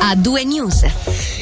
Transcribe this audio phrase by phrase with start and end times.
[0.00, 0.86] a due news.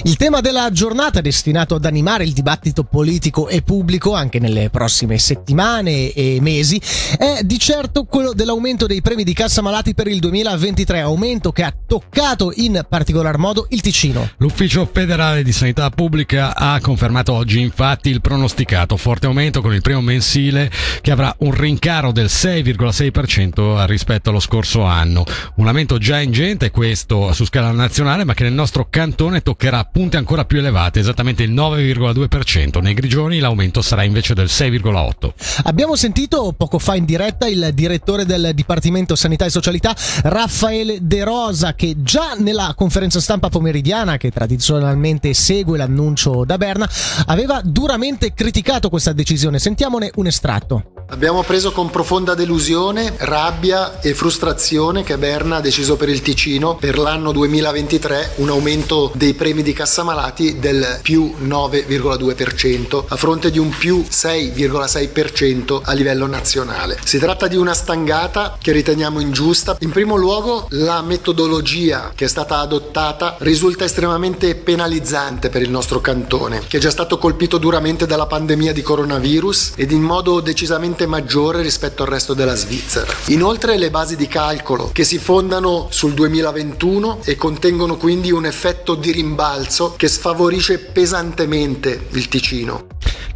[0.05, 4.71] Il tema della giornata è destinato ad animare il dibattito politico e pubblico anche nelle
[4.71, 6.81] prossime settimane e mesi
[7.19, 11.65] è di certo quello dell'aumento dei premi di cassa malati per il 2023, aumento che
[11.65, 14.31] ha toccato in particolar modo il Ticino.
[14.39, 19.83] L'Ufficio federale di sanità pubblica ha confermato oggi infatti il pronosticato forte aumento con il
[19.83, 20.71] primo mensile
[21.01, 25.25] che avrà un rincaro del 6,6% rispetto allo scorso anno.
[25.57, 30.17] Un aumento già ingente questo su scala nazionale ma che nel nostro cantone toccherà punte
[30.17, 32.81] ancora più elevate, esattamente il 9,2%.
[32.81, 35.33] Nei grigioni l'aumento sarà invece del 6,8%.
[35.65, 41.25] Abbiamo sentito poco fa in diretta il direttore del Dipartimento Sanità e Socialità, Raffaele De
[41.25, 46.89] Rosa, che già nella conferenza stampa pomeridiana, che tradizionalmente segue l'annuncio da Berna,
[47.27, 49.59] aveva duramente criticato questa decisione.
[49.59, 50.96] Sentiamone un estratto.
[51.09, 56.75] Abbiamo preso con profonda delusione, rabbia e frustrazione che Berna ha deciso per il Ticino
[56.75, 63.61] per l'anno 2023 un aumento dei premi di cassamalati del più 9,2% a fronte di
[63.61, 66.99] un più 6,6% a livello nazionale.
[67.05, 69.77] Si tratta di una stangata che riteniamo ingiusta.
[69.81, 76.01] In primo luogo la metodologia che è stata adottata risulta estremamente penalizzante per il nostro
[76.01, 80.95] cantone, che è già stato colpito duramente dalla pandemia di coronavirus ed in modo decisamente
[81.05, 83.13] maggiore rispetto al resto della Svizzera.
[83.27, 88.95] Inoltre le basi di calcolo che si fondano sul 2021 e contengono quindi un effetto
[88.95, 92.87] di rimbalzo che sfavorisce pesantemente il Ticino.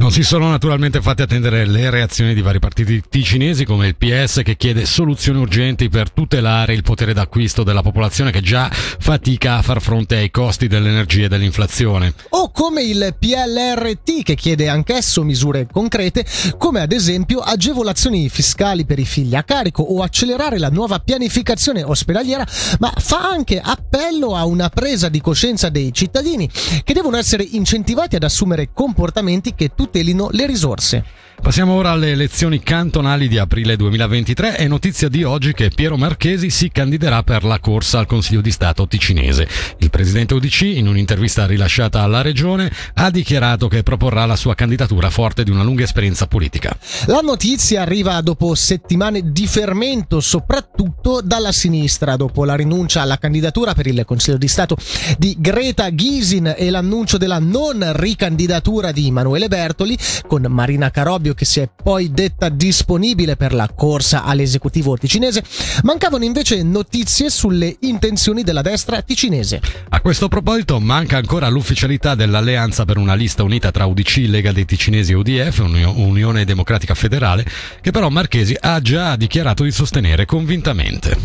[0.00, 4.40] Non si sono naturalmente fatte attendere le reazioni di vari partiti ticinesi come il PS
[4.42, 9.62] che chiede soluzioni urgenti per tutelare il potere d'acquisto della popolazione che già fatica a
[9.62, 12.14] far fronte ai costi dell'energia e dell'inflazione.
[12.30, 16.24] O come il PLRT che chiede anch'esso misure concrete
[16.56, 21.82] come ad esempio agevolazioni fiscali per i figli a carico o accelerare la nuova pianificazione
[21.82, 22.46] ospedaliera,
[22.78, 26.48] ma fa anche appello a una presa di coscienza dei cittadini
[26.82, 31.04] che devono essere incentivati ad assumere comportamenti che tutelino le risorse.
[31.42, 34.56] Passiamo ora alle elezioni cantonali di aprile 2023.
[34.56, 38.50] È notizia di oggi che Piero Marchesi si candiderà per la corsa al Consiglio di
[38.50, 39.48] Stato ticinese.
[39.78, 45.08] Il presidente UDC, in un'intervista rilasciata alla regione, ha dichiarato che proporrà la sua candidatura
[45.08, 46.76] forte di una lunga esperienza politica.
[47.06, 53.72] La notizia arriva dopo settimane di fermento, soprattutto dalla sinistra, dopo la rinuncia alla candidatura
[53.72, 54.76] per il Consiglio di Stato
[55.16, 59.96] di Greta Gysin e l'annuncio della non ricandidatura di Emanuele Bertoli,
[60.26, 60.90] con Marina
[61.30, 65.42] Carobbio che si è poi detta disponibile per la corsa all'esecutivo ticinese,
[65.82, 69.60] mancavano invece notizie sulle intenzioni della destra ticinese.
[69.88, 74.64] A questo proposito manca ancora l'ufficialità dell'alleanza per una lista unita tra UDC, Lega dei
[74.64, 77.46] Ticinesi e UDF, Unione Democratica Federale,
[77.80, 81.16] che però Marchesi ha già dichiarato di sostenere convintamente.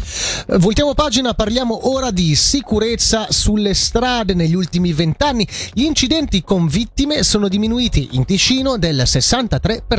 [0.57, 4.33] Voltiamo pagina, parliamo ora di sicurezza sulle strade.
[4.33, 9.94] Negli ultimi vent'anni gli incidenti con vittime sono diminuiti in Ticino del 63%.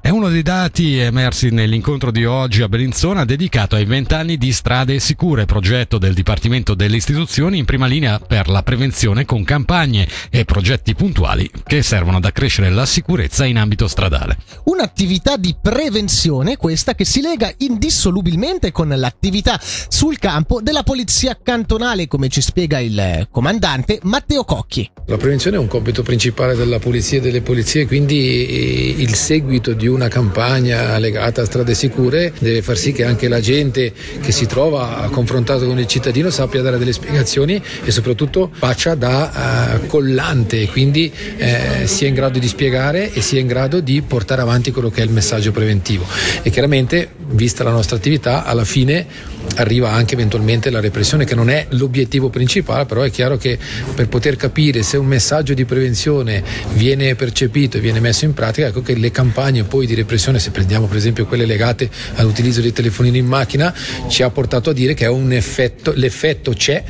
[0.00, 5.00] È uno dei dati emersi nell'incontro di oggi a Bellinzona dedicato ai vent'anni di strade
[5.00, 10.44] sicure, progetto del Dipartimento delle Istituzioni in prima linea per la prevenzione con campagne e
[10.44, 14.36] progetti puntuali che servono ad accrescere la sicurezza in ambito stradale.
[14.64, 22.06] Un'attività di prevenzione questa che si lega indissolubilmente con l'attività sul campo della polizia cantonale,
[22.06, 24.88] come ci spiega il comandante Matteo Cocchi.
[25.06, 29.88] La prevenzione è un compito principale della polizia e delle polizie, quindi il seguito di
[29.88, 34.46] una campagna legata a strade sicure deve far sì che anche la gente che si
[34.46, 40.68] trova confrontato con il cittadino sappia dare delle spiegazioni e soprattutto faccia da uh, collante,
[40.68, 44.90] quindi eh, sia in grado di spiegare e sia in grado di portare avanti quello
[44.90, 46.06] che è il messaggio preventivo.
[46.42, 51.50] E chiaramente, vista la nostra attività, alla fine arriva anche eventualmente la repressione che non
[51.50, 53.58] è l'obiettivo principale, però è chiaro che
[53.94, 56.42] per poter capire se un messaggio di prevenzione
[56.74, 60.50] viene percepito e viene messo in pratica, ecco che le campagne poi di repressione, se
[60.50, 63.74] prendiamo per esempio quelle legate all'utilizzo dei telefonini in macchina,
[64.08, 66.82] ci ha portato a dire che effetto, l'effetto c'è,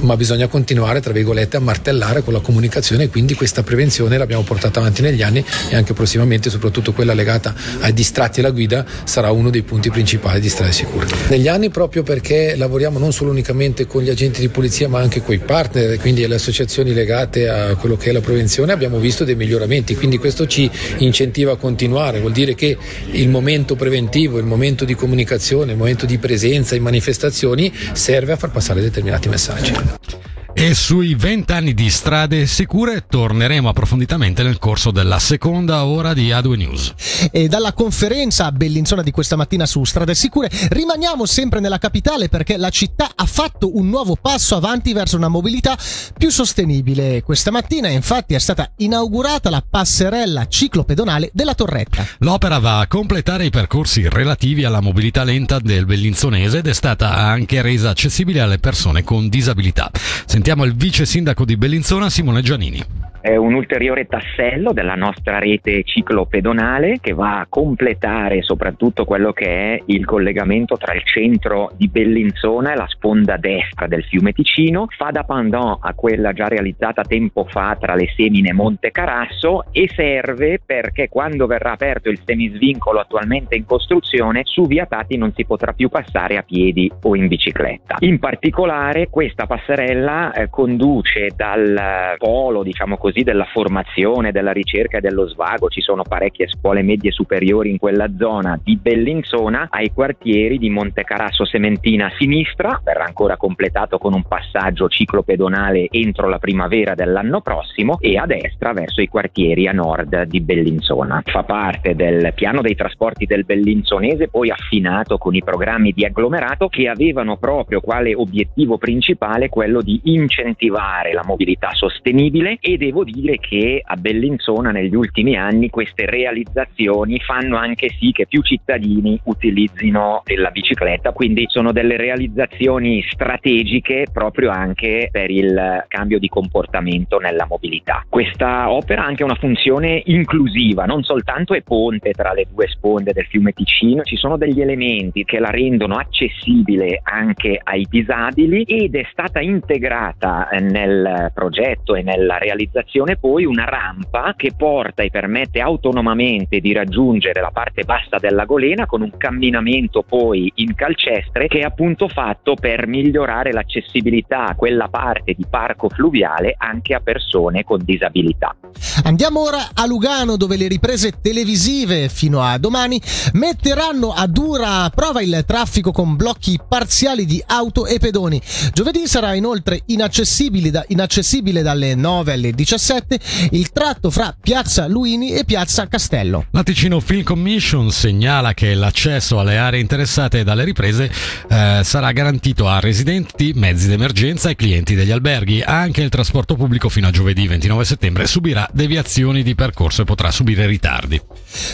[0.00, 4.80] ma bisogna continuare, tra virgolette, a martellare con la comunicazione, quindi questa prevenzione l'abbiamo portata
[4.80, 9.50] avanti negli anni e anche prossimamente, soprattutto quella legata ai distratti alla guida, sarà uno
[9.50, 11.06] dei punti principali di strade sicure.
[11.28, 15.22] Negli anni proprio perché lavoriamo non solo unicamente con gli agenti di polizia ma anche
[15.22, 19.24] con i partner, quindi le associazioni legate a quello che è la prevenzione, abbiamo visto
[19.24, 22.76] dei miglioramenti, quindi questo ci incentiva a continuare, vuol dire che
[23.12, 28.36] il momento preventivo, il momento di comunicazione, il momento di presenza in manifestazioni serve a
[28.36, 29.53] far passare determinati messaggi.
[29.54, 30.33] tarde.
[30.56, 36.56] E sui vent'anni di strade sicure torneremo approfonditamente nel corso della seconda ora di A2
[36.56, 36.94] News.
[37.32, 42.28] E dalla conferenza a Bellinzona di questa mattina su strade sicure rimaniamo sempre nella capitale
[42.28, 45.76] perché la città ha fatto un nuovo passo avanti verso una mobilità
[46.16, 47.22] più sostenibile.
[47.22, 52.06] Questa mattina infatti è stata inaugurata la passerella ciclopedonale della Torretta.
[52.18, 57.12] L'opera va a completare i percorsi relativi alla mobilità lenta del Bellinzonese ed è stata
[57.12, 59.90] anche resa accessibile alle persone con disabilità.
[60.24, 65.82] Sentiamo il vice sindaco di Bellinzona, Simone Giannini è un ulteriore tassello della nostra rete
[65.82, 71.88] ciclopedonale che va a completare soprattutto quello che è il collegamento tra il centro di
[71.88, 77.00] Bellinzona e la sponda destra del fiume Ticino, fa da pendant a quella già realizzata
[77.00, 82.20] tempo fa tra le Semine e Monte Carasso e serve perché quando verrà aperto il
[82.26, 87.16] semisvincolo attualmente in costruzione su via Tati non si potrà più passare a piedi o
[87.16, 87.96] in bicicletta.
[88.00, 94.98] In particolare questa passerella eh, conduce dal polo, diciamo così, così della formazione, della ricerca
[94.98, 99.92] e dello svago, ci sono parecchie scuole medie superiori in quella zona di Bellinzona ai
[99.92, 106.38] quartieri di Montecarasso Sementina a sinistra, verrà ancora completato con un passaggio ciclopedonale entro la
[106.38, 111.22] primavera dell'anno prossimo e a destra verso i quartieri a nord di Bellinzona.
[111.24, 116.68] Fa parte del piano dei trasporti del Bellinzonese poi affinato con i programmi di agglomerato
[116.68, 123.38] che avevano proprio quale obiettivo principale quello di incentivare la mobilità sostenibile e devo dire
[123.38, 130.22] che a Bellinzona negli ultimi anni queste realizzazioni fanno anche sì che più cittadini utilizzino
[130.36, 137.46] la bicicletta, quindi sono delle realizzazioni strategiche proprio anche per il cambio di comportamento nella
[137.48, 138.04] mobilità.
[138.08, 143.12] Questa opera ha anche una funzione inclusiva, non soltanto è ponte tra le due sponde
[143.12, 148.94] del fiume Ticino, ci sono degli elementi che la rendono accessibile anche ai disabili ed
[148.94, 155.10] è stata integrata nel progetto e nella realizzazione stazione poi una rampa che porta e
[155.10, 161.48] permette autonomamente di raggiungere la parte bassa della golena con un camminamento poi in calcestre
[161.48, 167.00] che è appunto fatto per migliorare l'accessibilità a quella parte di parco fluviale anche a
[167.00, 168.54] persone con disabilità.
[169.02, 173.00] Andiamo ora a Lugano dove le riprese televisive fino a domani
[173.32, 178.40] metteranno a dura prova il traffico con blocchi parziali di auto e pedoni.
[178.72, 183.20] Giovedì sarà inoltre inaccessibile, da, inaccessibile dalle 9 alle 17 2017
[183.52, 186.46] il tratto fra Piazza Luini e Piazza Castello.
[186.50, 191.10] La Ticino Film Commission segnala che l'accesso alle aree interessate dalle riprese
[191.48, 195.62] eh, sarà garantito a residenti, mezzi d'emergenza e clienti degli alberghi.
[195.62, 200.30] Anche il trasporto pubblico fino a giovedì 29 settembre subirà deviazioni di percorso e potrà
[200.30, 201.20] subire ritardi.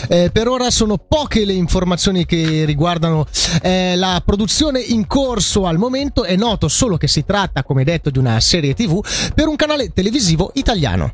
[0.07, 3.25] Eh, per ora sono poche le informazioni che riguardano
[3.61, 6.23] eh, la produzione in corso al momento.
[6.23, 9.91] È noto solo che si tratta, come detto, di una serie TV per un canale
[9.93, 11.11] televisivo italiano.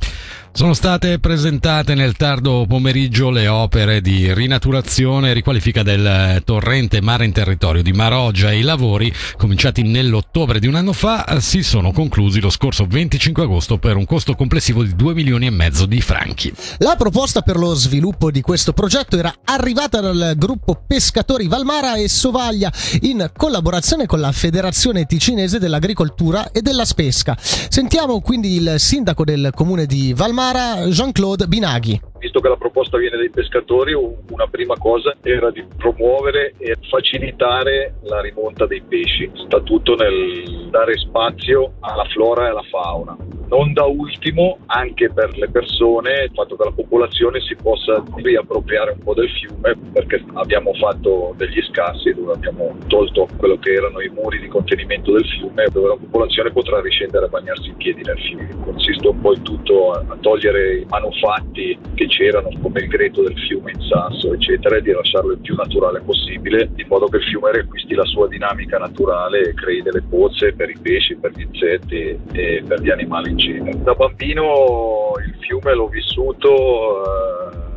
[0.58, 7.26] Sono state presentate nel tardo pomeriggio le opere di rinaturazione e riqualifica del torrente mare
[7.26, 11.92] in territorio di Maroggia e i lavori, cominciati nell'ottobre di un anno fa, si sono
[11.92, 16.02] conclusi lo scorso 25 agosto per un costo complessivo di 2 milioni e mezzo di
[16.02, 16.52] franchi.
[16.80, 22.10] La proposta per lo sviluppo di questo progetto era arrivata dal gruppo Pescatori Valmara e
[22.10, 22.72] Sovaglia
[23.02, 27.36] in collaborazione con la Federazione Ticinese dell'Agricoltura e della Spesca.
[27.38, 32.00] Sentiamo quindi il sindaco del comune di Valmara Mara Jean-Claude Binaghi.
[32.20, 37.96] Visto che la proposta viene dai pescatori, una prima cosa era di promuovere e facilitare
[38.04, 39.30] la rimonta dei pesci.
[39.46, 45.38] Sta tutto nel dare spazio alla flora e alla fauna non da ultimo anche per
[45.38, 50.24] le persone il fatto che la popolazione si possa riappropriare un po' del fiume perché
[50.34, 55.26] abbiamo fatto degli scassi dove abbiamo tolto quello che erano i muri di contenimento del
[55.26, 58.50] fiume dove la popolazione potrà riscendere a bagnarsi in piedi nel fiume.
[58.64, 63.38] Consiste un po' in tutto a, togliere i manufatti che c'erano come il greto del
[63.48, 67.24] fiume in sasso eccetera e di lasciarlo il più naturale possibile in modo che il
[67.24, 71.42] fiume riacquisti la sua dinamica naturale e crei delle pozze per i pesci, per gli
[71.42, 73.82] insetti e per gli animali genere.
[73.82, 77.06] Da bambino il fiume l'ho vissuto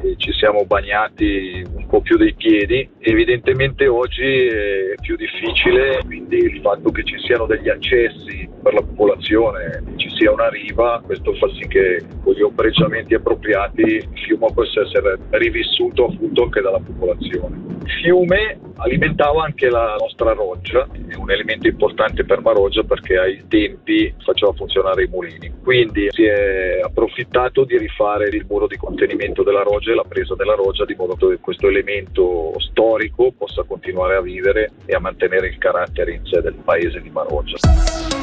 [0.03, 2.89] eh, ci siamo bagnati un po' più dei piedi.
[2.99, 8.83] Evidentemente oggi è più difficile, quindi il fatto che ci siano degli accessi per la
[8.83, 9.83] popolazione,
[10.21, 15.19] sia una riva, questo fa sì che con gli ombreggiamenti appropriati il fiume possa essere
[15.31, 17.57] rivissuto appunto anche dalla popolazione.
[17.83, 23.45] Il fiume alimentava anche la nostra roggia, è un elemento importante per Maroggia perché ai
[23.49, 25.51] tempi faceva funzionare i mulini.
[25.63, 30.35] Quindi si è approfittato di rifare il muro di contenimento della roggia e la presa
[30.35, 35.49] della roggia di modo che questo elemento storico possa continuare a vivere e a mantenere
[35.49, 38.20] il carattere in sé del paese di Maroggia.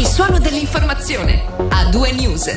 [0.00, 1.44] Il suono dell'informazione.
[1.68, 2.50] A due news.